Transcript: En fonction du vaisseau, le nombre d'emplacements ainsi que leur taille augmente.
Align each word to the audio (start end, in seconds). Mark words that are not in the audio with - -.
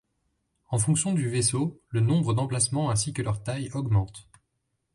En 0.71 0.79
fonction 0.79 1.13
du 1.13 1.29
vaisseau, 1.29 1.79
le 1.89 1.99
nombre 1.99 2.33
d'emplacements 2.33 2.89
ainsi 2.89 3.13
que 3.13 3.21
leur 3.21 3.43
taille 3.43 3.69
augmente. 3.75 4.27